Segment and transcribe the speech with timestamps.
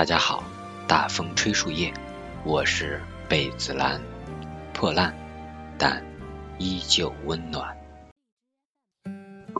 [0.00, 0.42] 大家好，
[0.88, 1.92] 大风吹树叶，
[2.42, 4.00] 我是贝子兰，
[4.72, 5.14] 破烂
[5.76, 6.02] 但
[6.56, 7.76] 依旧温暖。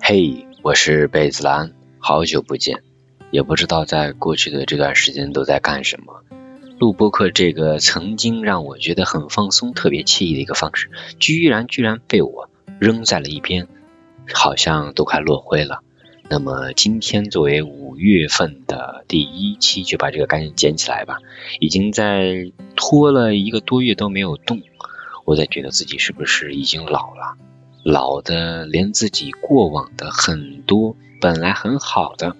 [0.00, 2.82] 嘿，我是贝子兰，好久不见，
[3.30, 6.24] 也不知道在过去的这段时间都在干什么。
[6.78, 10.88] 录播课这个曾经让我觉得很放松、特别惬意的一个方式，
[11.18, 13.68] 居然居然被我扔在了一边，
[14.32, 15.82] 好像都快落灰了。
[16.32, 21.18] 那么今天作为五月份的第一期，就把这个赶紧捡起来吧。
[21.58, 24.62] 已经在拖了一个多月都没有动，
[25.24, 27.36] 我在觉得自己是不是已经老了，
[27.84, 32.36] 老的连自己过往的很多本来很好的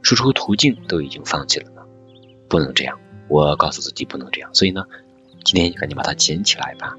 [0.00, 1.82] 输出途径都已经放弃了呢？
[2.48, 4.54] 不能这样，我告诉自己不能这样。
[4.54, 4.86] 所以呢，
[5.44, 6.96] 今天就赶紧把它捡起来吧。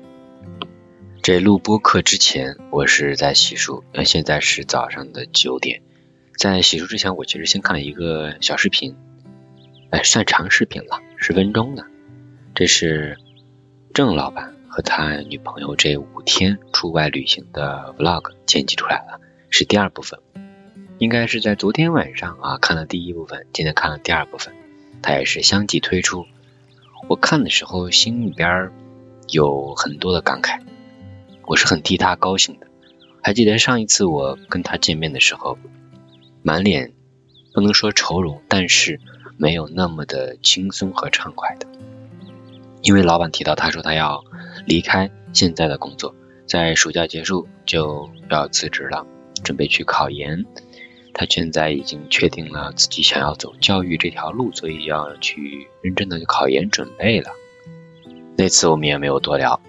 [1.23, 5.81] 这录播课之前，我是在洗漱，那现在是早上的九点。
[6.37, 8.95] 在洗漱之前，我其实先看了一个小视频，
[9.89, 11.85] 哎，算长视频了，十分钟的。
[12.53, 13.17] 这是
[13.93, 20.19] 郑老板和他女朋友这五天出外旅行的 vlog 剪辑出来了，是第二部分。
[20.97, 24.53] 应该是在昨天晚上啊看了第一部分，今天看了第二部分，
[25.01, 26.25] 他也是相继推出。
[27.07, 28.71] 我看的时候心里边
[29.29, 30.59] 有很多的感慨，
[31.45, 32.67] 我是很替他高兴的。
[33.23, 35.57] 还记得上一次我跟他见面的时候。
[36.45, 36.93] 满脸
[37.55, 38.99] 不能说愁容，但是
[39.35, 41.67] 没有那么的轻松和畅快的，
[42.83, 44.23] 因为老板提到他说他要
[44.67, 46.13] 离开现在的工作，
[46.45, 49.07] 在暑假结束就要辞职了，
[49.43, 50.45] 准备去考研。
[51.15, 57.31] 他现在已经确定了自己想要走教育这条路，所以要去认真的考研准备了。
[58.37, 59.59] 那次我们也没有多聊，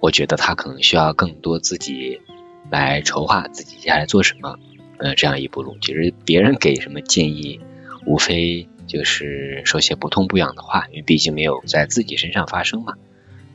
[0.00, 2.20] 我觉得他可能需要更多自己
[2.68, 4.58] 来筹划自己接下来做什么。
[5.00, 7.58] 呃，这样一步路，其实别人给什么建议，
[8.06, 12.94] 无非就是说些不痛不痒的话，因为毕竟没有在自己身上发生嘛。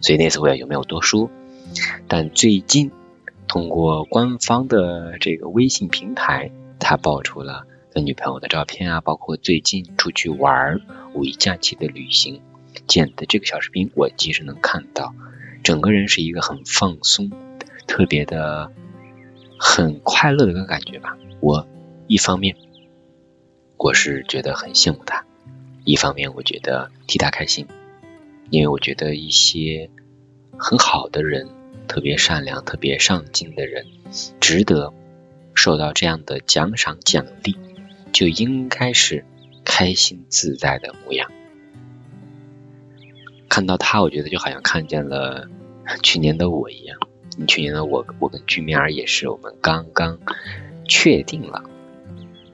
[0.01, 1.29] 所以那次我也就没有多说。
[2.07, 2.91] 但最近
[3.47, 10.81] 通过官方的这个微信平台，他爆出了他女朋友的照片啊，包括最近出去玩
[11.13, 12.41] 五一假期的旅行
[12.87, 15.13] 剪的这个小视频，我其实能看到，
[15.63, 17.31] 整个人是一个很放松，
[17.87, 18.71] 特别的
[19.59, 21.17] 很快乐的一个感觉吧。
[21.39, 21.67] 我
[22.07, 22.55] 一方面
[23.77, 25.25] 我是觉得很羡慕他，
[25.83, 27.67] 一方面我觉得替他开心，
[28.49, 29.89] 因为我觉得一些
[30.57, 31.49] 很好的人，
[31.87, 33.85] 特别善良、特别上进的人，
[34.39, 34.93] 值得
[35.53, 37.55] 受到这样的奖赏奖励，
[38.11, 39.25] 就应该是
[39.63, 41.31] 开心自在的模样。
[43.49, 45.47] 看到他，我觉得就好像看见了
[46.01, 46.99] 去年的我一样。
[47.47, 50.19] 去年的我，我跟居面儿也是，我们刚刚。
[50.87, 51.63] 确定了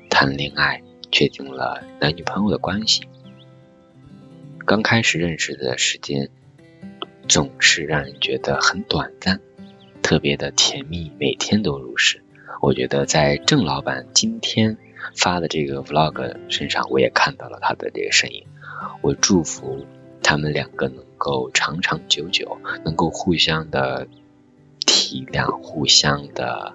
[0.10, 0.82] 谈恋爱，
[1.12, 3.04] 确定了男女朋友的关系。
[4.66, 6.30] 刚开始认识的时间
[7.28, 9.42] 总是让人觉得很短暂，
[10.02, 12.24] 特别的甜蜜，每天都如是。
[12.62, 14.78] 我觉得在郑老板今天
[15.14, 18.46] 发的这个 vlog 身上，我也看到了他的这个身影。
[19.02, 19.86] 我祝福
[20.24, 24.08] 他们两个能够长长久久，能够互相的
[24.92, 26.74] 体谅，互相的。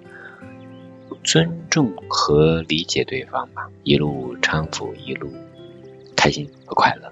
[1.23, 5.29] 尊重和理解对方吧，一路搀扶，一路
[6.15, 7.11] 开心和快乐，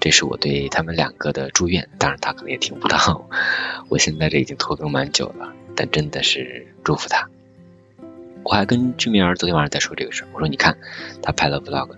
[0.00, 1.88] 这是我对他们两个的祝愿。
[1.98, 3.28] 当然，他可能也听不到。
[3.88, 7.28] 我现在这已经拖更蛮久了，但真的是祝福他。
[8.44, 10.78] 我还跟居民儿昨天晚上在说这个事儿，我说你看
[11.20, 11.90] 他拍了 vlog，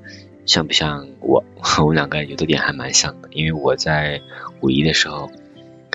[0.46, 1.44] 像不像我？
[1.78, 4.22] 我们两个有的点还蛮像的，因为我在
[4.62, 5.30] 五一的时候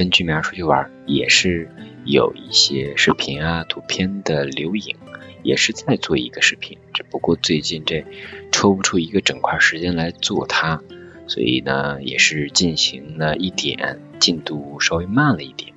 [0.01, 1.69] 跟居民儿出去玩，也是。
[2.03, 4.95] 有一些视频啊、图片的留影，
[5.43, 8.03] 也是在做一个视频，只不过最近这
[8.51, 10.81] 抽不出一个整块时间来做它，
[11.27, 15.75] 所以呢也是进行了一点进度稍微慢了一点，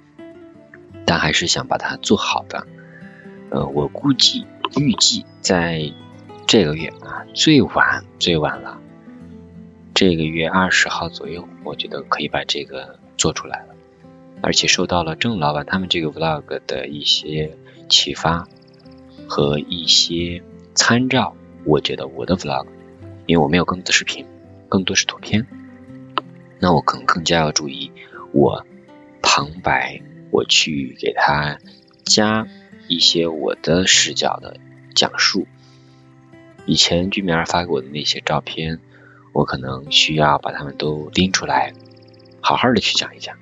[1.05, 2.67] 但还是想把它做好的。
[3.51, 4.47] 呃，我估计
[4.79, 5.93] 预计在
[6.47, 8.81] 这个月啊，最晚最晚了，
[9.93, 13.75] 这个月二十号左右，我觉得可以把这个做出来了。
[14.45, 17.57] 而且受到了郑老板他们这个 vlog 的一些
[17.89, 18.47] 启发
[19.27, 20.43] 和一些
[20.75, 22.67] 参照，我觉得我的 vlog，
[23.25, 24.27] 因为我没有更多的视频，
[24.69, 25.47] 更多是图片，
[26.59, 27.91] 那我可能更加要注意
[28.33, 28.67] 我
[29.23, 31.59] 旁白，我去给他
[32.05, 32.47] 加
[32.87, 34.59] 一些我的视角的
[34.95, 35.47] 讲述。
[36.67, 38.79] 以前居民儿发给我的那些照片，
[39.33, 41.73] 我可能需要把他们都拎出来，
[42.43, 43.39] 好好的去讲一讲。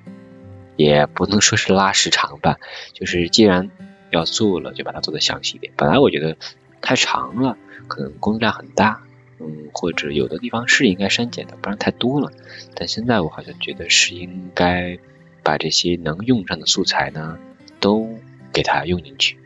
[0.75, 2.57] 也不能说是拉时长吧，
[2.93, 3.69] 就是既然
[4.11, 5.73] 要做了，就把它做的详细一点。
[5.75, 6.37] 本来我觉得
[6.81, 9.01] 太长了，可能工作量很大，
[9.39, 12.31] 嗯，或者有的地方是应该删减的，不然太多了。
[12.75, 14.97] 但现在我好像觉得是应该
[15.43, 17.37] 把这些能用上的素材呢，
[17.79, 18.07] 都
[18.51, 19.37] 给它用进去，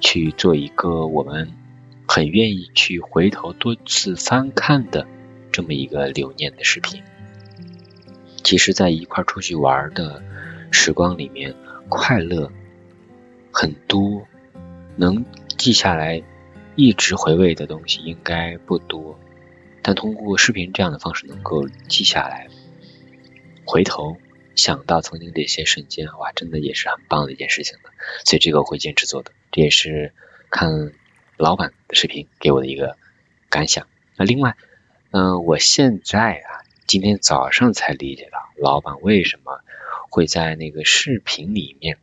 [0.00, 1.52] 去做一个我们
[2.08, 5.06] 很愿意去回头多次翻看的
[5.52, 7.02] 这么一个留念的视频。
[8.44, 10.22] 其实，在一块出去玩的
[10.70, 11.54] 时光里面，
[11.88, 12.50] 快乐
[13.52, 14.26] 很多，
[14.96, 15.24] 能
[15.56, 16.22] 记下来
[16.74, 19.18] 一直回味的东西应该不多。
[19.82, 22.48] 但通过视频这样的方式能够记下来，
[23.64, 24.16] 回头
[24.54, 27.90] 想到曾经的一些瞬间，哇，真的也是很棒的一件事情的。
[28.24, 30.12] 所以这个我会坚持做的，这也是
[30.50, 30.92] 看
[31.36, 32.96] 老板的视频给我的一个
[33.48, 33.86] 感想。
[34.16, 34.56] 那另外，
[35.10, 36.66] 嗯，我现在啊。
[36.88, 39.58] 今天早上才理解到，老板为什么
[40.10, 41.98] 会在那个视频里面，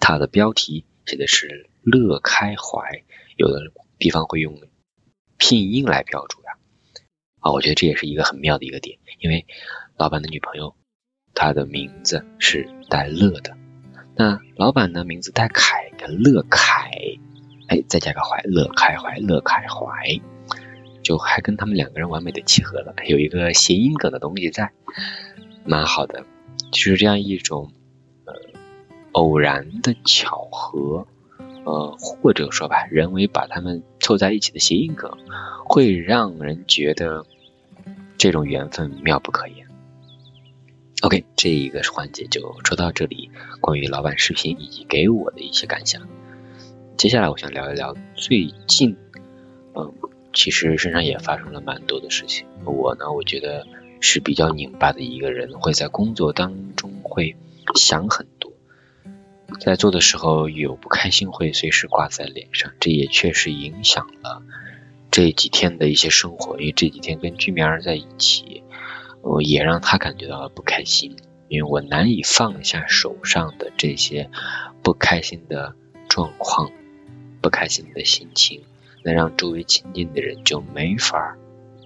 [0.00, 3.02] 它的标题写的是“乐开怀”，
[3.36, 4.60] 有的地方会用
[5.36, 6.52] 拼音来标注呀。
[7.40, 9.46] 啊，我觉得这也是一个很妙的一个点，因为
[9.96, 10.74] 老板的女朋友
[11.34, 13.56] 她的名字是带“乐”的，
[14.16, 16.90] 那老板的名字带“凯”的“乐凯”，
[17.68, 20.20] 哎，再加个“怀”，乐开怀，乐开怀。
[21.02, 24.72] 就还跟他们两个人完美的契合了，有一个谐音梗的东西在，
[25.64, 26.26] 蛮好的。
[26.72, 27.72] 就是这样一种
[28.24, 28.34] 呃
[29.12, 31.06] 偶然的巧合，
[31.64, 35.16] 呃或者说吧，人为把他们凑在一起的谐音梗，
[35.64, 37.26] 会让人觉得
[38.18, 39.66] 这种缘分妙不可言。
[41.02, 43.30] OK，这一个环节就说到这里，
[43.60, 46.08] 关于老板视频以及给我的一些感想。
[46.96, 48.96] 接下来我想聊一聊最近，
[49.74, 49.92] 嗯。
[50.32, 52.46] 其实身上也发生了蛮多的事情。
[52.66, 53.66] 我呢，我觉得
[54.00, 57.36] 是比较拧巴的一个人，会在工作当中会
[57.74, 58.52] 想很多，
[59.60, 64.42] 在做的时候有不开心会随时挂在脸上，这也确实影响了
[65.10, 66.58] 这几天的一些生活。
[66.60, 68.62] 因为这几天跟居民儿在一起，
[69.22, 71.16] 我也让他感觉到了不开心，
[71.48, 74.30] 因为我难以放下手上的这些
[74.82, 75.74] 不开心的
[76.08, 76.70] 状况，
[77.40, 78.62] 不开心的心情。
[79.02, 81.36] 那让周围亲近的人就没法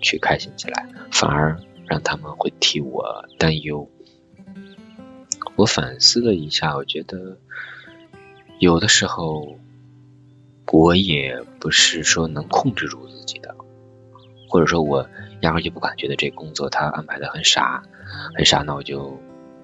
[0.01, 1.61] 去开心起来，反而
[1.91, 3.91] 让他们会替我担忧。
[5.57, 7.37] 我反思了一下，我觉得
[8.61, 9.59] 有的时候
[10.71, 13.57] 我也不是说能控制住自己的，
[14.49, 15.09] 或者说我
[15.41, 17.83] 压根就不敢觉得这工作他安排的很傻，
[18.37, 19.21] 很傻，那我就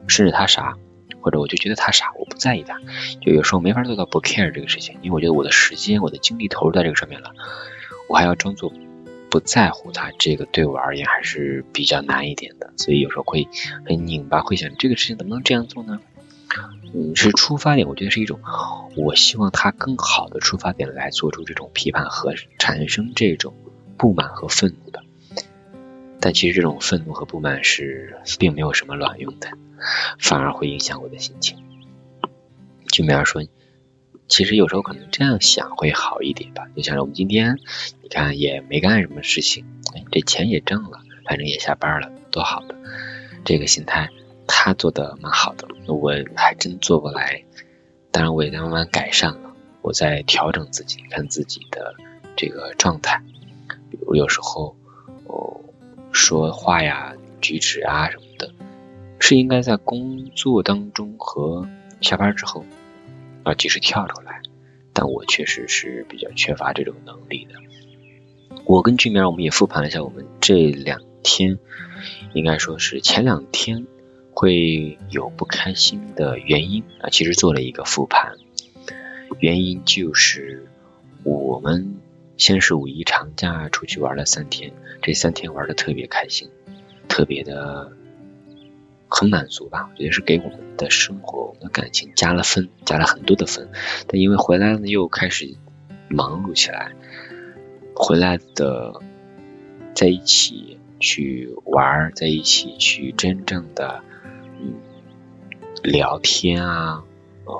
[0.08, 0.76] 顺着他傻。
[1.22, 2.78] 或者我就觉得他傻，我不在意他，
[3.20, 7.32] 就有时候没法做到不 care 这个事情，因为我觉得我的时间、我的精力投入在这个上面了，
[8.08, 8.72] 我还要装作
[9.36, 13.46] 不在乎他，这个对我而言还是比较难一点的，所以有时候会
[13.84, 16.00] 很拧巴，会想这个事情能不能这样做呢？
[16.94, 18.40] 嗯，是出发点，我觉得是一种
[18.96, 23.52] 我希望他更好的出发点来做出这种批判和产生这种
[23.98, 25.02] 不满和愤怒的。
[26.18, 29.50] 但其实这种愤怒和不满是并没有什么卵用的，
[30.18, 31.58] 反而会影响我的心情。
[32.86, 33.42] 就比方说，
[34.28, 36.66] 其实有时候可能这样想会好一点吧。
[36.76, 37.58] 就像是我们今天，
[38.02, 39.64] 你看也没干什么事情，
[39.94, 42.74] 哎，这钱也挣了，反正也下班了，多好的。
[43.44, 44.08] 这个心态
[44.46, 47.44] 他做的蛮好的，我还真做不来。
[48.10, 49.52] 当然我也在慢慢改善了，
[49.82, 51.94] 我在调整自己，看自己的
[52.36, 53.22] 这个状态。
[53.90, 54.76] 比如有时候，
[55.26, 55.60] 哦。
[56.12, 58.50] 说话呀、举止啊什么的，
[59.20, 61.68] 是应该在工作当中和
[62.00, 62.64] 下班之后
[63.46, 64.42] 要及时跳出来，
[64.92, 67.54] 但我确实是比较缺乏这种能力的。
[68.64, 71.58] 我跟俊明我们也复盘了一下，我们这两天
[72.34, 73.86] 应该说是前两天
[74.32, 78.36] 会有不开心的原因啊，其实做了一个复盘，
[79.38, 80.66] 原因就是
[81.22, 81.96] 我们。
[82.38, 86.50] 先是五一长假出去玩了三天，这三天玩的特别开心，
[87.08, 87.90] 特别的
[89.08, 89.88] 很满足吧。
[89.90, 93.68] 我觉得是给我们的生活、我们的感情加了分，加了很多的分。
[94.06, 95.56] 但因为回来呢，又开始
[96.08, 96.92] 忙碌起来，
[97.94, 99.00] 回来的
[99.94, 104.02] 在一起去玩，在一起去真正的
[104.60, 104.74] 嗯
[105.82, 107.04] 聊天啊、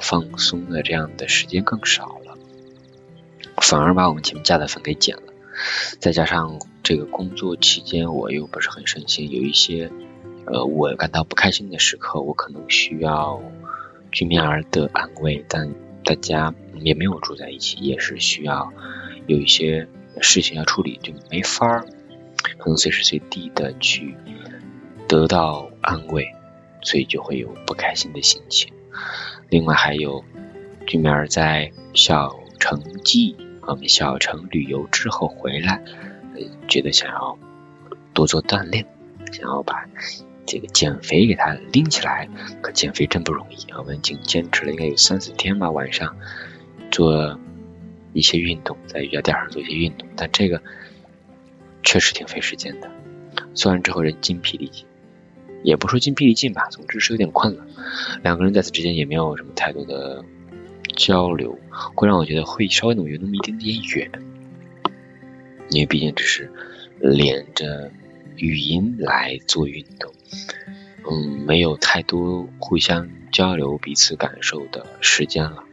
[0.00, 2.36] 放松的这样的时间更少了。
[3.56, 5.32] 反而把我们前面加的分给减了，
[5.98, 9.90] 再加上这个工作期间我又不是很顺心，有一些
[10.46, 13.40] 呃我感到不开心的时刻，我可能需要
[14.12, 15.74] 居民儿的安慰，但
[16.04, 18.72] 大家也没有住在一起，也是需要
[19.26, 19.88] 有一些
[20.20, 21.86] 事情要处理，就没法儿
[22.58, 24.16] 可能随时随地的去
[25.08, 26.32] 得到安慰，
[26.80, 28.72] 所以就会有不开心的心情。
[29.48, 30.24] 另外还有
[30.86, 33.36] 居民儿在小城记。
[33.68, 35.82] 我们小城旅游之后回来，
[36.68, 37.36] 觉得想要
[38.14, 38.86] 多做锻炼，
[39.32, 39.88] 想要把
[40.46, 42.28] 这个减肥给它拎起来。
[42.62, 46.16] 可减肥真不容易，我们已经坚持了应该有三四天吧，晚上
[46.90, 47.38] 做
[48.12, 50.62] 一些运动，在瑜伽垫上做一些运动，但这个
[51.82, 52.90] 确实挺费时间的。
[53.54, 54.86] 做完之后人筋疲力尽，
[55.62, 57.66] 也不说筋疲力尽吧，总之是有点困了。
[58.22, 60.24] 两个人在此之间也没有什么太多的
[60.96, 61.58] 交流，
[61.94, 64.10] 会让我觉得会稍微那么有那么一点点远，
[65.70, 66.50] 因为毕竟只是
[67.00, 67.90] 连着
[68.36, 70.12] 语音来做运动，
[71.10, 75.64] 嗯，没有太多互相交流彼此感受的时间了。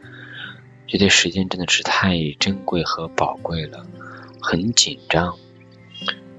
[0.86, 3.86] 觉得时间真的是太珍贵和宝贵了，
[4.40, 5.36] 很紧张。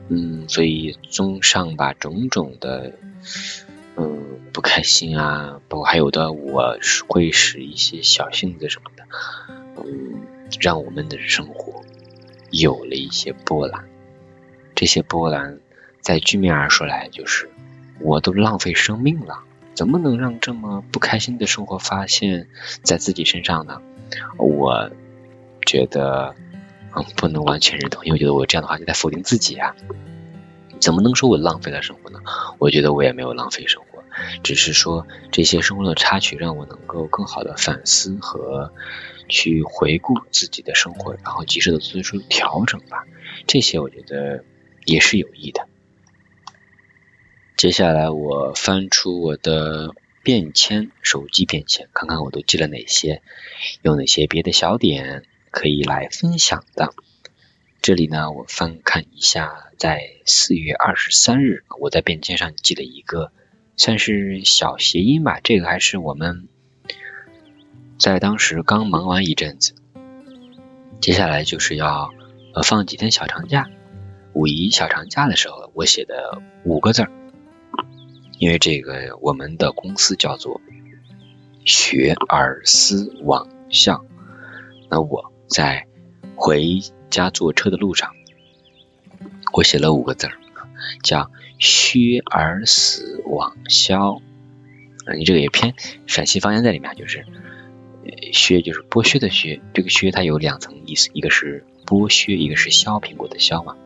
[0.08, 2.94] 嗯，所以综上吧种种的，
[3.98, 6.78] 嗯，不开心啊，包括还有的我
[7.08, 9.04] 会使一些小性子什么的，
[9.78, 10.22] 嗯，
[10.62, 11.82] 让我们的生活
[12.52, 13.90] 有了一些波澜。
[14.76, 15.60] 这些波澜
[16.06, 17.50] 在居面而说来，就是
[18.00, 19.40] 我都浪费生命了，
[19.74, 22.48] 怎么能让这么不开心的生活发现
[22.84, 23.82] 在自己身上呢？
[24.38, 24.92] 我
[25.66, 26.36] 觉得
[26.96, 27.04] 嗯。
[27.18, 29.76] 不能完全认同，因为我觉得我这样的话就在否定自己啊！
[30.80, 32.20] 怎么能说我浪费了生活呢？
[32.60, 34.04] 我觉得我也没有浪费生活，
[34.44, 38.72] 只是说这些生活的插曲让我能够更好的反思和
[39.28, 43.04] 去回顾自己的生活，然后及时的做出调整吧。
[43.46, 44.46] 这些我觉得
[44.86, 45.68] 也是有益的。
[47.58, 49.94] 接下来我翻出我的
[50.24, 53.22] 便签，手机便签，看看我都记了哪些，
[53.82, 55.24] 有哪些别的小点。
[55.52, 56.94] 可以来分享的。
[57.82, 63.32] 这里呢，我翻看一下，在四月二十三日，我在便签上记了一个，
[63.78, 65.40] 算是小谐音吧。
[65.42, 66.50] 这个还是我们
[67.98, 69.76] 在当时刚忙完一阵子，
[71.00, 72.12] 接下来就是要
[72.54, 73.70] 呃放几天小长假，
[74.34, 77.12] 五一小长假的时候，我写的五个字儿。
[78.40, 80.62] 因为这个我们的公司叫做
[81.64, 84.06] 学而思网校，
[84.90, 85.32] 那我。
[85.48, 85.86] 在
[86.36, 86.80] 回
[87.12, 88.16] 家坐车的路上，
[89.54, 90.34] 我写了五个字儿，
[91.04, 94.20] 叫“薛而死忘消”。
[95.06, 95.76] 啊，你这个也偏
[96.08, 97.24] 陕西方言在里面，就是
[98.34, 103.78] “薛”就是剥削的“削”，这个“削”它有两层意思，一个是剥削，一个是削苹果的“削”嘛。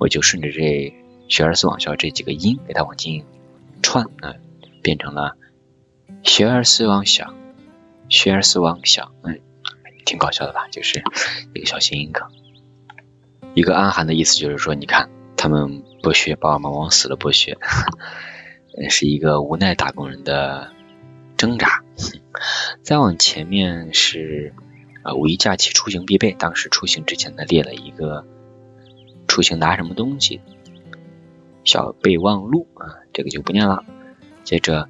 [0.00, 0.92] 我就顺着这
[1.30, 3.24] “学而思网消”这几个音给它往进
[3.84, 4.34] 串，啊，
[4.82, 5.36] 变成了
[6.24, 7.36] “学而思妄想
[8.08, 9.38] ”，“学而思妄想”，嗯。
[10.06, 11.02] 挺搞笑的吧，就是
[11.54, 12.28] 一个小谐音梗，
[13.54, 17.56] 一个暗含的意思就是说，你看他们剥削，爸爸妈妈往死了剥削，
[18.90, 20.70] 是一个无奈打工人的
[21.38, 21.82] 挣扎。
[22.82, 24.52] 再往前面是
[25.04, 28.26] 呃五一假期出行必备，当时出行之前呢列了一个
[29.26, 30.42] 出行拿什么东西，
[31.64, 33.84] 小备忘录啊，这个就不念了。
[34.44, 34.88] 接着，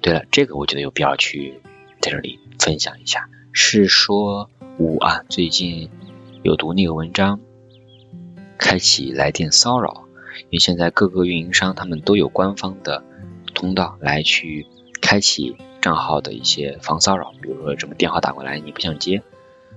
[0.00, 1.60] 对了，这个我觉得有必要去
[2.00, 4.50] 在这里分享一下，是说。
[4.78, 5.88] 五啊，最近
[6.42, 7.40] 有读那个文章，
[8.58, 10.04] 开启来电骚扰，
[10.40, 13.02] 因为现在各个运营商他们都有官方的
[13.54, 14.66] 通道来去
[15.00, 19.22] 开启账号的一些防骚扰，比如说什么电话打过来你不想接，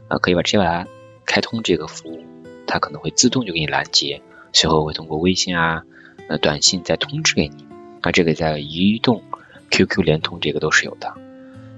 [0.10, 0.89] 啊，可以把直接把它
[1.25, 2.22] 开通这个服务，
[2.68, 5.84] 它可能会自动就给你拦截，随后会通过微信啊、
[6.29, 7.65] 呃短信再通知给你，
[8.01, 9.24] 那这个在移动、
[9.69, 11.13] QQ、联通这个都是有的。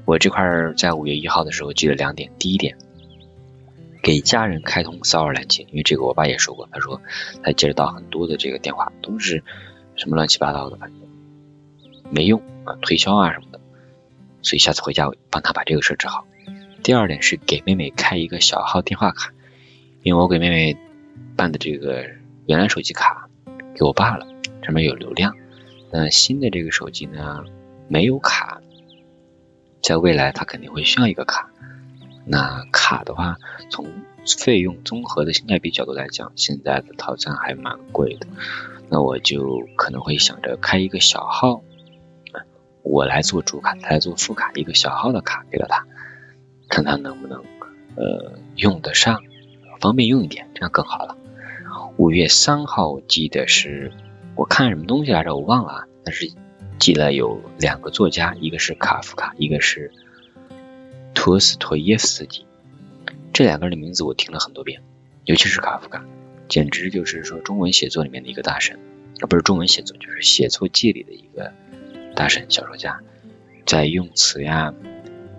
[0.05, 0.43] 我这块
[0.77, 2.77] 在五月一号的时候记了两点，第一点。
[4.03, 6.99] 给家人开通骚扰拦截，因为这个我爸也说过，他说
[7.43, 9.43] 他接得到很多的这个电话，都是
[9.95, 10.99] 什么乱七八糟的，反正
[12.09, 13.59] 没用啊，推销啊什么的，
[14.41, 16.25] 所以下次回家我帮他把这个设置好。
[16.81, 19.31] 第二点是给妹妹开一个小号电话卡，
[20.01, 20.75] 因为我给妹妹
[21.35, 22.03] 办的这个
[22.47, 23.29] 原来手机卡
[23.75, 24.25] 给我爸了，
[24.71, 25.35] 上面有流量，
[25.91, 27.43] 那新的这个手机呢
[27.89, 28.61] 没有卡，
[29.83, 31.51] 在未来它肯定会需要一个卡。
[32.25, 33.35] 那卡的话，
[33.69, 33.85] 从
[34.39, 38.27] 费用综合的性价比角度来讲，现在的套餐还蛮贵的。
[38.87, 41.61] 那我就可能会想着开一个小号，
[42.81, 45.85] 我来做主卡，他来做副卡，一个小号的卡给了他，
[46.69, 47.43] 看他能不能
[47.97, 49.21] 呃用得上，
[49.81, 51.17] 方便用一点，这样更好了。
[51.97, 53.91] 五月三号我记得是
[54.35, 56.31] 我看什么东西来着，我忘了，但是
[56.79, 59.91] 记得有两个作家，一个是卡夫卡，一个是。
[61.13, 62.45] 托斯托耶斯基
[63.33, 64.81] 这两个人的名字我听了很多遍，
[65.25, 66.03] 尤其是卡夫卡，
[66.47, 68.79] 简直就是说中文写作里面的一个大神，
[69.21, 71.51] 而不是中文写作，就是写作界里的一个
[72.15, 73.01] 大神小说家，
[73.65, 74.73] 在用词呀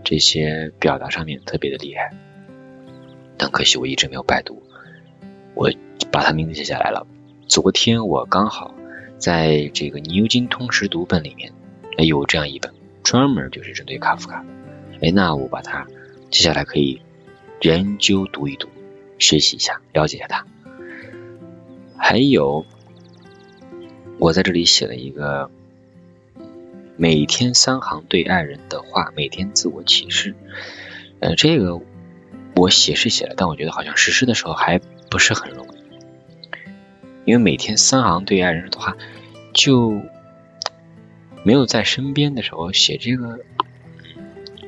[0.04, 2.14] 这些表达上面特别的厉害。
[3.36, 4.62] 但可惜我一直没有拜读，
[5.54, 5.72] 我
[6.12, 7.06] 把他名字写下来了，
[7.48, 8.72] 昨天我刚好
[9.22, 11.52] 在这个牛津通识读本里面
[11.96, 12.74] 有这样一本，
[13.04, 14.48] 专门就是针对卡夫卡的。
[15.00, 15.86] 哎，那我把它
[16.28, 17.00] 接下来可以
[17.60, 18.68] 研究读一读，
[19.20, 20.44] 学习一下，了解一下它。
[21.96, 22.66] 还有，
[24.18, 25.52] 我在这里写了一个
[26.96, 30.34] 每天三行对爱人的话，每天自我启示。
[31.20, 31.80] 呃，这个
[32.56, 35.68] 我写是写了，但我觉得好像实施的时候还不是很容，
[37.24, 38.96] 因为每天三行对爱人的话，
[39.52, 40.00] 就
[41.44, 43.40] 没有在身边的时候写这个，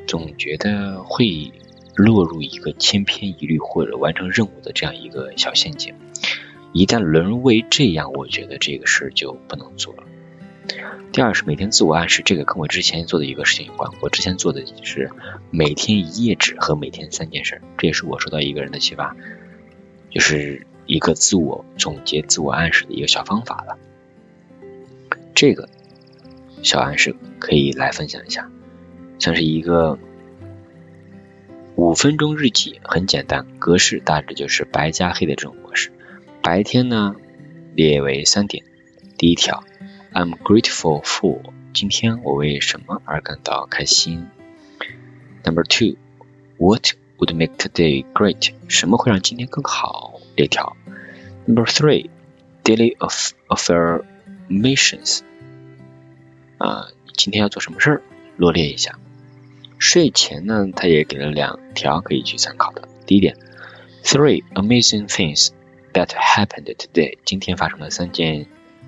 [0.07, 1.53] 总觉得会
[1.97, 5.95] 落入一个千篇一律或者完成任务的这样一个小陷阱。
[6.73, 10.03] 一旦沦为这样，我觉得这个事就不能做了。
[11.13, 13.93] 第二是每天自我暗示，这个跟我之前做的一个事情有关。
[14.01, 15.11] 我之前做的是
[15.51, 19.15] 每天一页纸和每天三件事，这也是我受到一个人的启发，
[20.11, 23.79] 就是一个自我总结、自我暗示的一个小方法了。
[25.35, 25.69] 这个
[26.63, 28.51] 小暗示可以来分享一下，
[29.19, 29.99] 像是一个
[31.75, 35.91] 五分钟日记，很简单，格式大致就是白加黑的这种模式。
[36.43, 37.17] 白天呢，
[37.75, 38.65] 列为三点。
[39.17, 39.65] 第一条
[40.13, 41.41] ，I'm grateful for，
[41.73, 44.29] 今天我为什么而感到开心
[45.43, 48.53] ？Number two，What would make today great？
[48.69, 50.14] 什么会让今天更好？
[50.37, 50.77] 列条。
[51.47, 55.21] Number three，Daily of affirmations，
[56.59, 58.03] 啊，今天要做什么事儿？
[58.37, 58.99] 罗列一下。
[59.79, 62.89] 睡前呢，他也给了两条可以去参考的。
[63.07, 63.37] 第一点
[64.03, 65.51] ，Three amazing things。
[65.93, 67.19] That happened today。
[67.25, 68.47] 今天发生了三件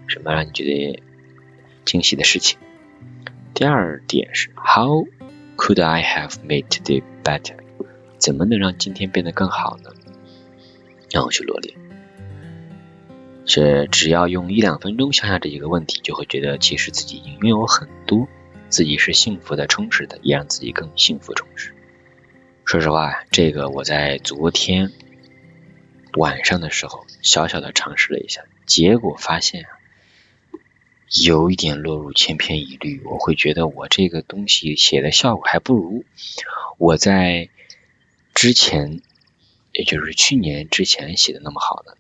[0.09, 1.01] 什么让你觉得
[1.85, 2.59] 惊喜的事情？
[3.55, 5.07] 第二点是 How
[5.57, 7.59] could I have made today better？
[8.19, 9.91] 怎么能让今天变得更好呢？
[11.11, 11.75] 让我去罗列。
[13.45, 18.29] 是只要用一两分钟想想这几个问题，就会觉得其实自己已经拥有很多，
[18.69, 21.75] 自己是幸福的、充实的，也让自己更幸福充实。
[22.65, 24.93] 说实话，这个我在昨天。
[26.17, 29.67] 晚上的时候，小小的尝试了一下，结果发现，
[31.27, 33.03] 有一点落入千篇一律。
[33.05, 36.07] 我会觉得我这个东西写的效果还不如
[36.79, 37.51] 我在
[38.35, 39.03] 之前，
[39.77, 41.97] 也就是去年之前写的那么好的。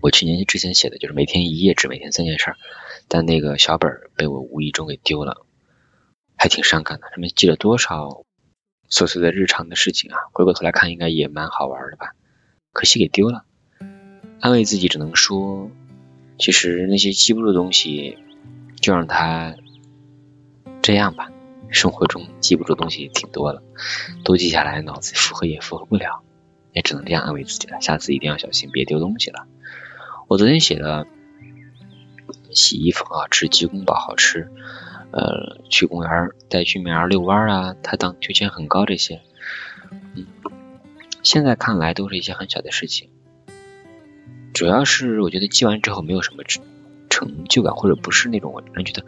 [0.00, 2.54] 我去年之前写的就是每天一页纸，每天三件事，
[3.08, 5.44] 但那个小本儿被我无意中给丢了，
[6.36, 7.08] 还挺伤感的。
[7.10, 8.24] 上面记了多少
[8.90, 10.18] 琐碎的日常的事情啊！
[10.32, 12.14] 回过头来看，应该也蛮好玩的吧。
[12.72, 13.44] 可惜给丢了，
[14.40, 15.70] 安慰自己只能说，
[16.38, 18.18] 其实那些记不住的东西，
[18.80, 19.56] 就让它
[20.80, 21.30] 这样吧。
[21.70, 23.62] 生活中记不住东西挺多了，
[24.24, 26.22] 都记下来，脑子负荷也负荷不了，
[26.72, 27.80] 也只能这样安慰自己了。
[27.80, 29.46] 下次一定要小心，别丢东西了。
[30.28, 31.06] 我昨天写了
[32.50, 34.48] 洗衣服啊，吃鸡公煲好吃，
[35.10, 39.20] 呃，去公园带去苗儿遛弯啊，他荡秋千很高这些，
[40.14, 40.26] 嗯。
[41.22, 43.10] 现在看来都是一些很小的事情，
[44.52, 46.64] 主要是我觉得记完之后没有什么成
[47.08, 49.06] 成就感，或者不是那种我能觉得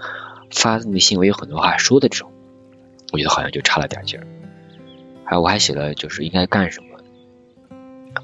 [0.52, 2.30] 发自内心我有很多话说的这种，
[3.12, 4.26] 我觉得好像就差了点劲儿。
[5.24, 6.93] 还有我还写了就是应该干什么，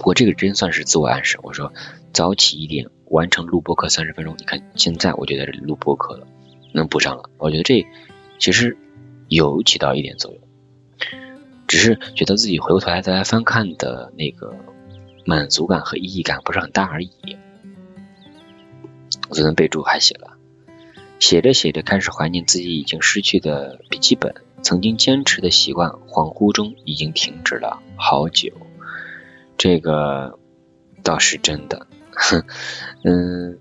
[0.01, 1.39] 不过这个真算是自我暗示。
[1.43, 1.75] 我说
[2.15, 4.35] 早起一点，完成录播课三十分钟。
[4.39, 6.27] 你看现在我就在这里录播课了，
[6.73, 7.29] 能补上了。
[7.37, 7.87] 我觉得这
[8.39, 8.79] 其实
[9.29, 10.41] 有起到一点作用。
[11.69, 14.57] 只是觉得自己回过头来再来翻看的那个
[15.27, 17.11] 满足感和意义感不是很大而已。
[19.29, 20.39] 我昨天备注还写了，
[21.19, 28.51] 写着写着开始怀念自己已经失去的笔记本，曾经坚持的习惯，恍惚中已经停止了好久。
[29.63, 30.39] 这个
[31.05, 31.87] 倒是真的，
[33.05, 33.59] 嗯，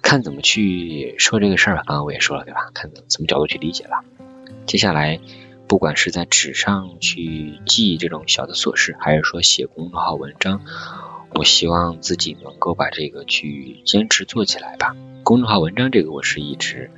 [0.00, 1.82] 看怎么去说这个事儿吧。
[1.84, 2.70] 刚刚我也说了对吧？
[2.72, 4.04] 看怎么角度去理解了。
[4.66, 5.18] 接下来。
[5.68, 10.60] 不管是在纸上去记这种小的琐事，还是说写公众号文章，
[11.34, 14.94] 我希望自己能够把这个去坚持做起来吧。
[15.24, 16.90] 公众号文章这个我是一直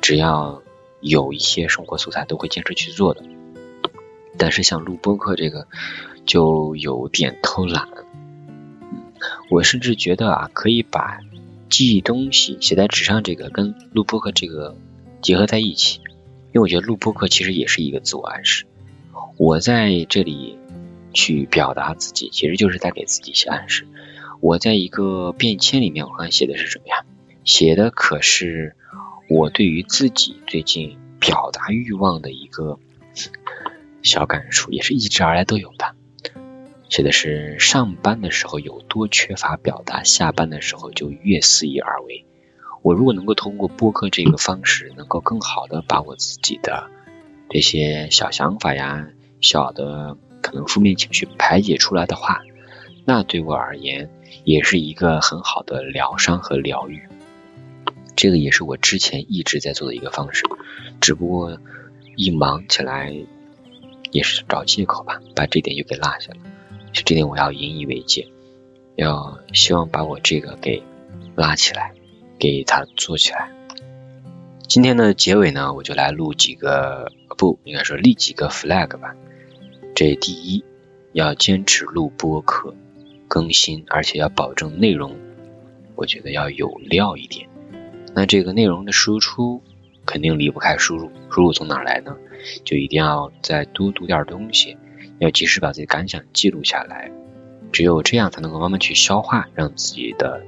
[0.00, 0.62] 只要
[1.00, 3.22] 有一些生活素材都会坚持去做的，
[4.38, 5.66] 但是像录播课这个
[6.24, 7.88] 就有点偷懒。
[8.90, 9.02] 嗯
[9.50, 11.20] 我甚至觉得啊，可以把
[11.68, 14.76] 记东西写在纸上这个跟录播课这个
[15.22, 16.00] 结合在一起。
[16.52, 18.64] 因为我觉得录播课其实也是一个自我暗示，
[19.36, 20.58] 我在这里
[21.12, 23.86] 去表达自己，其实就是在给自己一些暗示。
[24.40, 27.04] 我在一个便签里面，我看写的是什么呀？
[27.44, 28.74] 写的可是
[29.28, 32.78] 我对于自己最近表达欲望的一个
[34.06, 35.94] 小感触，也是一直而来都有的。
[36.88, 42.24] 写的是上班的时候有多缺乏表达，下班的时候就越肆意而为。
[42.82, 46.88] 我如果能够通过播客这个方式，能够更好的把我自己的
[47.50, 49.08] 这些小想法呀、
[49.40, 52.42] 小的可能负面情绪排解出来的话，
[53.04, 54.08] 那对我而言
[54.44, 57.02] 也是一个很好的疗伤和疗愈。
[58.14, 60.44] 这个也是我之前一直在做的一个方式，
[61.00, 61.58] 只不过
[62.14, 63.12] 一忙起来
[64.16, 66.38] 也是找借口吧，把这点又给落下了。
[66.92, 68.28] 就这点我要引以为戒，
[68.94, 70.82] 要希望把我这个给
[71.34, 71.92] 拉起来。
[72.38, 73.50] 给他做起来。
[74.68, 79.16] 今天的结尾呢，我就来录几个，不应该说立几个 flag 吧。
[79.94, 80.62] 这第一，
[81.14, 82.74] 要坚持录播课
[83.26, 85.16] 更新，而且要保证内容，
[85.94, 87.48] 我觉得要有料一点。
[88.14, 89.62] 那这个内容的输出
[90.06, 92.16] 肯定离不开输入，输入从哪来呢？
[92.64, 94.76] 就一定要再多读点东西，
[95.18, 97.10] 要及时把自己感想记录下来，
[97.72, 100.42] 只有这样才能够慢慢去消化，让自己的。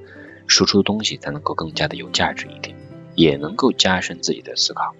[0.51, 2.75] 输出东西才能够更加的有价值一点，
[3.15, 4.95] 也能够加深自己的思考。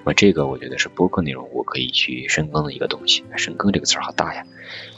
[0.00, 3.22] 那么这个我觉得是播客内容我可以去深耕的一个东西。
[3.36, 4.44] 深耕这个词儿好大呀，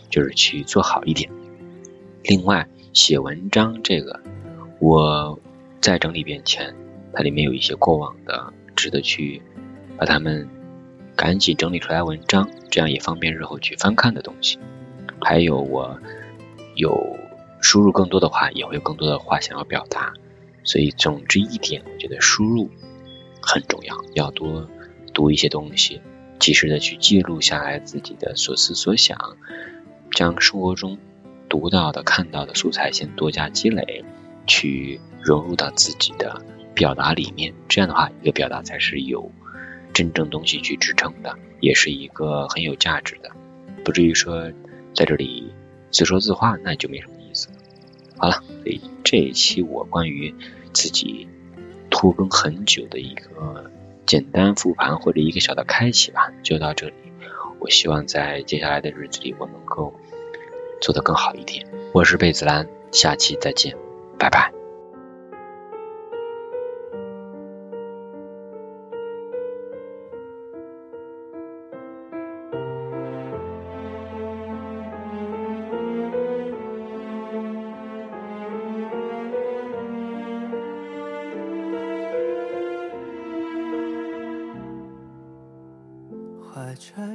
[0.08, 1.30] 就是去做好一点。
[2.22, 4.18] 另外写文章这个，
[4.80, 5.38] 我
[5.82, 6.74] 在整理遍前，
[7.12, 9.42] 它里面有一些过往的值得去
[9.96, 10.48] 把它们
[11.16, 14.58] 赶紧整理出来文章，这样也方便日后去翻看的东西。
[15.20, 15.98] 还有我
[16.74, 17.16] 有。
[17.64, 20.14] 输入更多的话，也会有更多的话想要表达，
[20.64, 22.68] 所以总之一点，我觉得输入
[23.40, 24.68] 很重要，要多
[25.14, 26.02] 读一些东西，
[26.40, 29.36] 及时的去记录下来自己的所思所想，
[30.10, 30.98] 将生活中
[31.48, 34.04] 读到的、看到的素材先多加积累，
[34.48, 36.42] 去融入到自己的
[36.74, 37.54] 表达里面。
[37.68, 39.30] 这样的话，一个表达才是有
[39.92, 43.30] 真正东西去支撑的，也是一个很有价值的，
[43.84, 44.50] 不至于说
[44.94, 45.52] 在这里
[45.90, 47.48] 自说自话，那就没什么意思。
[48.16, 50.34] 好了，所以这一期我关于
[50.72, 51.28] 自己
[51.90, 53.70] 拖更很久的一个
[54.06, 56.94] 简单复盘或者一个小的开启吧，就到这里。
[57.58, 59.94] 我希望在接下来的日子里，我能够
[60.80, 61.66] 做得更好一点。
[61.92, 63.76] 我是贝子兰，下期再见，
[64.18, 64.61] 拜拜。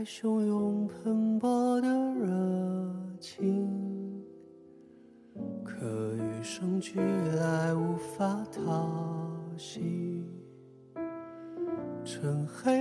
[0.10, 2.89] 汹涌喷薄的热
[3.20, 4.24] 情，
[5.65, 8.89] 可与生俱来，无法讨
[9.58, 10.24] 喜。
[12.06, 12.77] 趁黑